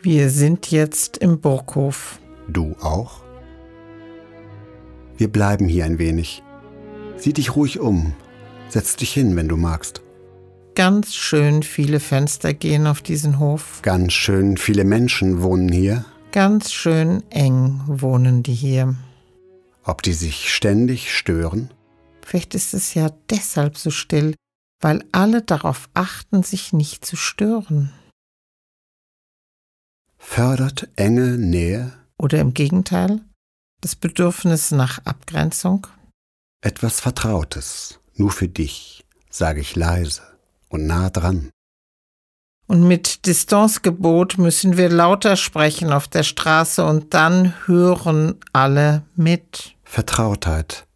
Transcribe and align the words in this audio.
Wir 0.00 0.30
sind 0.30 0.70
jetzt 0.70 1.16
im 1.18 1.40
Burghof. 1.40 2.20
Du 2.46 2.76
auch? 2.80 3.20
Wir 5.16 5.26
bleiben 5.26 5.66
hier 5.66 5.86
ein 5.86 5.98
wenig. 5.98 6.44
Sieh 7.16 7.32
dich 7.32 7.56
ruhig 7.56 7.80
um. 7.80 8.14
Setz 8.68 8.94
dich 8.94 9.12
hin, 9.12 9.34
wenn 9.34 9.48
du 9.48 9.56
magst. 9.56 10.02
Ganz 10.76 11.16
schön 11.16 11.64
viele 11.64 11.98
Fenster 11.98 12.54
gehen 12.54 12.86
auf 12.86 13.02
diesen 13.02 13.40
Hof. 13.40 13.80
Ganz 13.82 14.12
schön 14.12 14.56
viele 14.56 14.84
Menschen 14.84 15.42
wohnen 15.42 15.68
hier. 15.68 16.04
Ganz 16.30 16.72
schön 16.72 17.24
eng 17.30 17.80
wohnen 17.86 18.44
die 18.44 18.54
hier. 18.54 18.94
Ob 19.82 20.02
die 20.02 20.12
sich 20.12 20.54
ständig 20.54 21.12
stören? 21.12 21.70
Vielleicht 22.24 22.54
ist 22.54 22.72
es 22.72 22.94
ja 22.94 23.10
deshalb 23.30 23.76
so 23.76 23.90
still, 23.90 24.36
weil 24.80 25.04
alle 25.10 25.42
darauf 25.42 25.88
achten, 25.94 26.44
sich 26.44 26.72
nicht 26.72 27.04
zu 27.04 27.16
stören. 27.16 27.90
Fördert 30.30 30.88
enge 30.94 31.36
Nähe 31.38 31.92
Oder 32.18 32.38
im 32.40 32.52
Gegenteil, 32.54 33.22
das 33.80 33.96
Bedürfnis 33.96 34.70
nach 34.70 35.04
Abgrenzung? 35.04 35.86
etwas 36.60 37.00
Vertrautes, 37.00 37.98
nur 38.14 38.30
für 38.30 38.46
dich, 38.46 39.04
sage 39.30 39.60
ich 39.60 39.74
leise 39.74 40.22
und 40.68 40.86
nah 40.86 41.08
dran. 41.10 41.50
Und 42.66 42.86
mit 42.86 43.26
Distancegebot 43.26 44.38
müssen 44.38 44.76
wir 44.76 44.90
lauter 44.90 45.36
sprechen 45.36 45.92
auf 45.92 46.06
der 46.08 46.24
Straße 46.24 46.84
und 46.84 47.14
dann 47.14 47.54
hören 47.66 48.36
alle 48.52 49.04
mit. 49.16 49.74
Vertrautheit, 49.82 50.86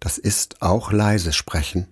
das 0.00 0.16
ist 0.16 0.62
auch 0.62 0.92
leise 0.92 1.32
sprechen. 1.32 1.88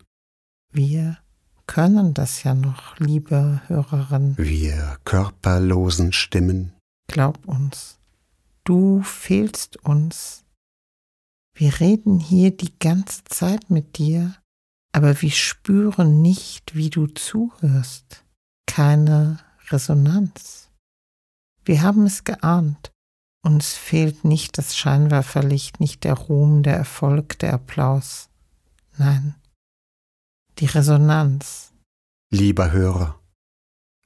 Wir 0.73 1.19
können 1.67 2.15
das 2.15 2.43
ja 2.45 2.55
noch, 2.55 2.99
liebe 2.99 3.63
Hörerin. 3.67 4.35
Wir 4.39 4.97
körperlosen 5.05 6.13
Stimmen, 6.13 6.74
Glaub 7.07 7.47
uns, 7.47 7.99
du 8.65 9.03
fehlst 9.03 9.77
uns. 9.85 10.45
Wir 11.57 11.79
reden 11.81 12.19
hier 12.19 12.57
die 12.57 12.77
ganze 12.79 13.23
Zeit 13.25 13.71
mit 13.71 13.99
dir, 13.99 14.35
aber 14.93 15.21
wir 15.23 15.31
spüren 15.31 16.23
nicht, 16.23 16.75
wie 16.75 16.91
du 16.91 17.07
zuhörst. 17.07 18.25
Keine 18.67 19.39
Resonanz. 19.69 20.71
Wir 21.65 21.83
haben 21.83 22.07
es 22.07 22.25
geahnt. 22.25 22.91
Uns 23.43 23.75
fehlt 23.75 24.25
nicht 24.25 24.57
das 24.59 24.77
Scheinwerferlicht, 24.77 25.79
nicht 25.79 26.05
der 26.05 26.15
Ruhm, 26.15 26.63
der 26.63 26.77
Erfolg, 26.77 27.39
der 27.39 27.53
Applaus. 27.55 28.31
Nein, 28.97 29.35
die 30.59 30.67
Resonanz. 30.67 31.73
lieber 32.31 32.73
Hörer. 32.73 33.21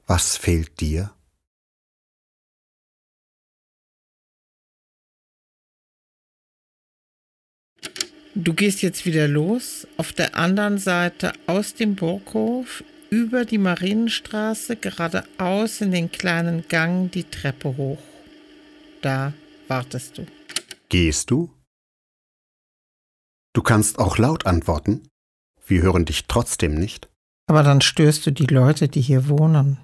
Was 0.06 0.36
fehlt 0.36 0.80
dir? 0.80 1.14
Du 8.40 8.54
gehst 8.54 8.82
jetzt 8.82 9.04
wieder 9.04 9.26
los, 9.26 9.84
auf 9.96 10.12
der 10.12 10.36
anderen 10.36 10.78
Seite 10.78 11.32
aus 11.48 11.74
dem 11.74 11.96
Burghof, 11.96 12.84
über 13.10 13.44
die 13.44 13.58
Marienstraße, 13.58 14.76
geradeaus 14.76 15.80
in 15.80 15.90
den 15.90 16.12
kleinen 16.12 16.68
Gang 16.68 17.10
die 17.10 17.24
Treppe 17.24 17.76
hoch. 17.76 17.98
Da 19.02 19.32
wartest 19.66 20.18
du. 20.18 20.26
Gehst 20.88 21.32
du? 21.32 21.50
Du 23.54 23.62
kannst 23.62 23.98
auch 23.98 24.18
laut 24.18 24.46
antworten. 24.46 25.08
Wir 25.66 25.82
hören 25.82 26.04
dich 26.04 26.26
trotzdem 26.28 26.76
nicht. 26.76 27.08
Aber 27.48 27.64
dann 27.64 27.80
störst 27.80 28.24
du 28.24 28.30
die 28.30 28.46
Leute, 28.46 28.86
die 28.86 29.00
hier 29.00 29.28
wohnen. 29.28 29.78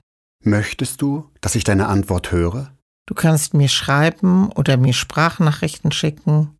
Möchtest 0.44 1.02
du, 1.02 1.28
dass 1.41 1.56
ich 1.56 1.64
deine 1.64 1.89
Antwort 1.89 2.30
höre? 2.30 2.72
Du 3.06 3.14
kannst 3.14 3.52
mir 3.52 3.68
schreiben 3.68 4.52
oder 4.52 4.77
mir 4.77 4.92
Sprachnachrichten 4.92 5.91
schicken, 5.91 6.53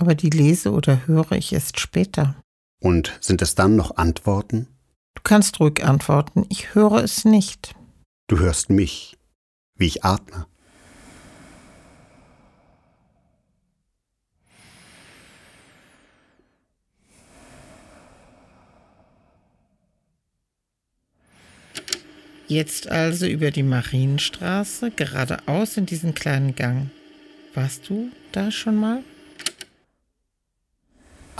aber 0.00 0.14
die 0.14 0.30
lese 0.30 0.72
oder 0.72 1.06
höre 1.06 1.32
ich 1.32 1.52
erst 1.52 1.78
später. 1.78 2.34
Und 2.80 3.16
sind 3.20 3.42
es 3.42 3.54
dann 3.54 3.76
noch 3.76 3.96
Antworten? 3.96 4.66
Du 5.14 5.22
kannst 5.22 5.60
ruhig 5.60 5.84
antworten, 5.84 6.46
ich 6.48 6.74
höre 6.74 7.04
es 7.04 7.24
nicht. 7.24 7.74
Du 8.26 8.38
hörst 8.38 8.70
mich, 8.70 9.18
wie 9.76 9.86
ich 9.86 10.04
atme. 10.04 10.46
Jetzt 22.46 22.88
also 22.88 23.26
über 23.26 23.52
die 23.52 23.62
Marienstraße, 23.62 24.90
geradeaus 24.90 25.76
in 25.76 25.86
diesen 25.86 26.14
kleinen 26.14 26.56
Gang. 26.56 26.90
Warst 27.54 27.88
du 27.88 28.10
da 28.32 28.50
schon 28.50 28.74
mal? 28.74 29.04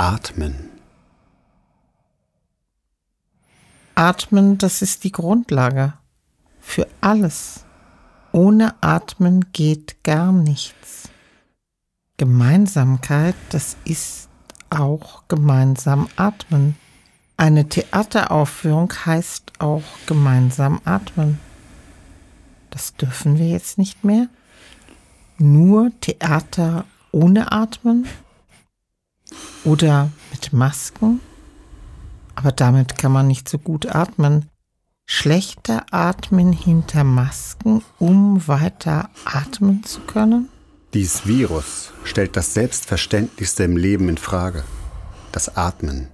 Atmen. 0.00 0.71
Atmen, 3.94 4.56
das 4.56 4.81
ist 4.81 5.05
die 5.05 5.12
Grundlage 5.12 5.93
für 6.59 6.88
alles. 7.03 7.66
Ohne 8.33 8.75
Atmen 8.81 9.53
geht 9.53 10.03
gar 10.03 10.33
nichts. 10.33 11.10
Gemeinsamkeit, 12.16 13.34
das 13.50 13.77
ist 13.84 14.31
auch 14.71 15.25
gemeinsam 15.28 16.09
atmen. 16.16 16.77
Eine 17.37 17.69
Theateraufführung 17.69 18.91
heißt 19.05 19.53
auch 19.59 19.84
gemeinsam 20.06 20.81
atmen. 20.87 21.39
Das 22.71 22.97
dürfen 22.97 23.37
wir 23.37 23.49
jetzt 23.49 23.77
nicht 23.77 24.03
mehr. 24.03 24.28
Nur 25.37 25.91
Theater 26.00 26.87
ohne 27.12 27.53
Atmen 27.53 28.06
oder 29.70 30.10
mit 30.32 30.53
Masken. 30.53 31.20
Aber 32.34 32.50
damit 32.50 32.98
kann 32.98 33.12
man 33.12 33.28
nicht 33.28 33.48
so 33.48 33.58
gut 33.58 33.94
atmen. 33.94 34.47
Schlechter 35.06 35.86
atmen 35.91 36.53
hinter 36.53 37.04
Masken, 37.04 37.82
um 37.98 38.47
weiter 38.48 39.10
atmen 39.25 39.84
zu 39.84 40.00
können? 40.00 40.48
Dies 40.92 41.26
Virus 41.26 41.92
stellt 42.04 42.36
das 42.36 42.54
Selbstverständlichste 42.54 43.62
im 43.62 43.76
Leben 43.76 44.09
in 44.09 44.19
Frage. 44.19 44.64
Das 45.30 45.56
Atmen. 45.56 46.09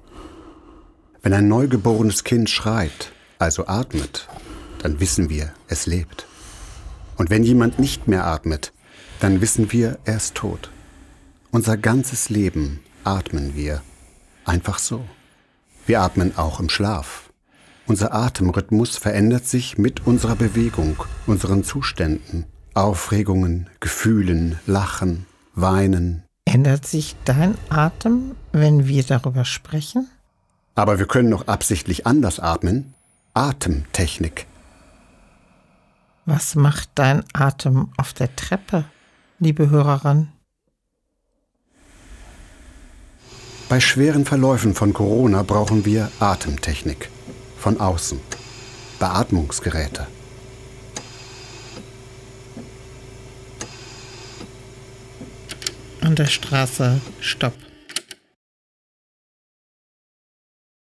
Wenn 1.22 1.32
ein 1.32 1.48
neugeborenes 1.48 2.24
Kind 2.24 2.50
schreit, 2.50 3.12
also 3.38 3.66
atmet, 3.66 4.28
dann 4.82 5.00
wissen 5.00 5.30
wir, 5.30 5.52
es 5.68 5.86
lebt. 5.86 6.26
Und 7.16 7.30
wenn 7.30 7.42
jemand 7.42 7.78
nicht 7.78 8.06
mehr 8.06 8.26
atmet, 8.26 8.72
dann 9.20 9.40
wissen 9.40 9.72
wir, 9.72 9.98
er 10.04 10.16
ist 10.16 10.34
tot. 10.34 10.70
Unser 11.50 11.78
ganzes 11.78 12.28
Leben 12.28 12.80
atmen 13.06 13.54
wir. 13.54 13.82
Einfach 14.44 14.78
so. 14.78 15.04
Wir 15.86 16.00
atmen 16.00 16.36
auch 16.36 16.60
im 16.60 16.68
Schlaf. 16.68 17.30
Unser 17.86 18.12
Atemrhythmus 18.12 18.96
verändert 18.96 19.46
sich 19.46 19.78
mit 19.78 20.06
unserer 20.06 20.34
Bewegung, 20.34 20.96
unseren 21.26 21.62
Zuständen, 21.62 22.46
Aufregungen, 22.74 23.70
Gefühlen, 23.78 24.58
Lachen, 24.66 25.26
Weinen. 25.54 26.24
Ändert 26.44 26.86
sich 26.86 27.16
dein 27.24 27.56
Atem, 27.68 28.34
wenn 28.52 28.86
wir 28.86 29.04
darüber 29.04 29.44
sprechen? 29.44 30.08
Aber 30.74 30.98
wir 30.98 31.06
können 31.06 31.28
noch 31.28 31.46
absichtlich 31.46 32.06
anders 32.06 32.40
atmen. 32.40 32.94
Atemtechnik. 33.34 34.46
Was 36.24 36.54
macht 36.56 36.90
dein 36.96 37.22
Atem 37.32 37.90
auf 37.96 38.12
der 38.12 38.34
Treppe, 38.34 38.84
liebe 39.38 39.70
Hörerin? 39.70 40.28
Bei 43.68 43.80
schweren 43.80 44.24
Verläufen 44.24 44.74
von 44.74 44.92
Corona 44.92 45.42
brauchen 45.42 45.84
wir 45.84 46.12
Atemtechnik. 46.20 47.10
Von 47.58 47.80
außen. 47.80 48.20
Beatmungsgeräte. 49.00 50.06
An 56.00 56.14
der 56.14 56.26
Straße 56.26 57.00
Stopp. 57.18 57.54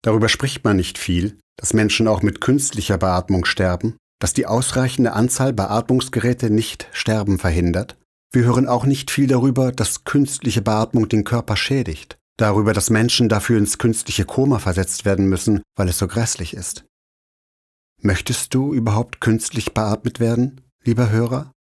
Darüber 0.01 0.28
spricht 0.28 0.66
man 0.66 0.75
nicht 0.75 0.98
viel, 0.98 1.39
dass 1.57 1.74
Menschen 1.74 2.10
auch 2.10 2.21
mit 2.24 2.42
künstlicher 2.42 2.98
Beatmung 2.98 3.45
sterben, 3.45 3.95
dass 4.19 4.33
die 4.33 4.48
ausreichende 4.48 5.13
Anzahl 5.13 5.54
Beatmungsgeräte 5.54 6.50
nicht 6.50 6.89
Sterben 6.92 7.39
verhindert. 7.39 7.95
Wir 8.33 8.44
hören 8.44 8.68
auch 8.68 8.86
nicht 8.86 9.12
viel 9.12 9.28
darüber, 9.28 9.71
dass 9.71 10.04
künstliche 10.04 10.62
Beatmung 10.62 11.07
den 11.07 11.24
Körper 11.24 11.56
schädigt, 11.56 12.18
darüber, 12.38 12.74
dass 12.74 12.90
Menschen 12.90 13.30
dafür 13.30 13.58
ins 13.58 13.78
künstliche 13.78 14.26
Koma 14.26 14.60
versetzt 14.60 15.06
werden 15.06 15.28
müssen, 15.28 15.62
weil 15.76 15.90
es 15.90 15.98
so 15.98 16.08
grässlich 16.08 16.54
ist. 16.54 16.86
Möchtest 18.02 18.54
du 18.54 18.74
überhaupt 18.74 19.22
künstlich 19.22 19.74
beatmet 19.74 20.20
werden, 20.20 20.62
lieber 20.84 21.10
Hörer? 21.10 21.54